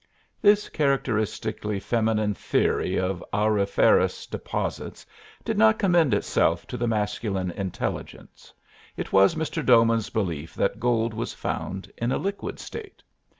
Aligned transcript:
This 0.41 0.67
characteristically 0.67 1.79
feminine 1.79 2.33
theory 2.33 2.99
of 2.99 3.23
auriferous 3.31 4.25
deposits 4.25 5.05
did 5.45 5.59
not 5.59 5.77
commend 5.77 6.15
itself 6.15 6.65
to 6.69 6.75
the 6.77 6.87
masculine 6.87 7.51
intelligence: 7.51 8.51
it 8.97 9.13
was 9.13 9.35
Mr. 9.35 9.63
Doman's 9.63 10.09
belief 10.09 10.55
that 10.55 10.79
gold 10.79 11.13
was 11.13 11.35
found 11.35 11.91
in 11.97 12.11
a 12.11 12.17
liquid 12.17 12.59
state. 12.59 13.03